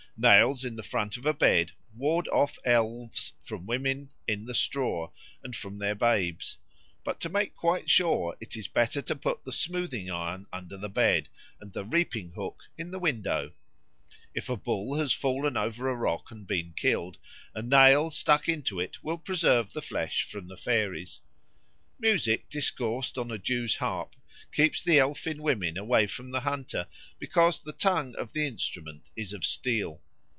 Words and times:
Nails 0.17 0.63
in 0.63 0.75
the 0.75 0.83
front 0.83 1.17
of 1.17 1.25
a 1.25 1.33
bed 1.33 1.71
ward 1.95 2.27
off 2.27 2.59
elves 2.63 3.33
from 3.43 3.65
women 3.65 4.11
"in 4.27 4.45
the 4.45 4.53
straw" 4.53 5.09
and 5.43 5.55
from 5.55 5.79
their 5.79 5.95
babes; 5.95 6.59
but 7.03 7.19
to 7.21 7.27
make 7.29 7.55
quite 7.55 7.89
sure 7.89 8.37
it 8.39 8.55
is 8.55 8.67
better 8.67 9.01
to 9.01 9.15
put 9.15 9.43
the 9.45 9.51
smoothing 9.51 10.11
iron 10.11 10.45
under 10.53 10.77
the 10.77 10.89
bed, 10.89 11.27
and 11.59 11.73
the 11.73 11.83
reaping 11.83 12.33
hook 12.33 12.61
in 12.77 12.91
the 12.91 12.99
window. 12.99 13.51
If 14.35 14.47
a 14.47 14.55
bull 14.55 14.99
has 14.99 15.11
fallen 15.11 15.57
over 15.57 15.89
a 15.89 15.95
rock 15.95 16.29
and 16.29 16.45
been 16.45 16.73
killed, 16.73 17.17
a 17.55 17.63
nail 17.63 18.11
stuck 18.11 18.47
into 18.47 18.79
it 18.79 19.03
will 19.03 19.17
preserve 19.17 19.73
the 19.73 19.81
flesh 19.81 20.29
from 20.29 20.47
the 20.47 20.57
fairies. 20.57 21.21
Music 21.97 22.47
discoursed 22.47 23.17
on 23.17 23.31
a 23.31 23.39
Jew's 23.39 23.77
harp 23.77 24.15
keeps 24.51 24.83
the 24.83 24.99
elfin 24.99 25.41
women 25.41 25.77
away 25.79 26.05
from 26.05 26.29
the 26.29 26.41
hunter, 26.41 26.85
because 27.17 27.59
the 27.59 27.73
tongue 27.73 28.13
of 28.17 28.33
the 28.33 28.45
instrument 28.45 29.09
is 29.15 29.33
of 29.33 29.43
steel. 29.43 29.99